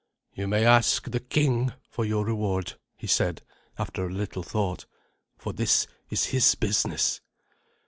[0.33, 3.43] "You may ask the king for your reward," he said,
[3.77, 4.87] after a little thought,
[5.37, 7.21] "for this is his business.